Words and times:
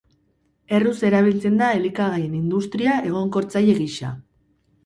Erruz 0.77 0.93
erabiltzen 1.09 1.59
da 1.59 1.67
elikagaien 1.81 2.33
industria, 2.39 2.97
egonkortzaile 3.13 3.77
gisa. 3.83 4.15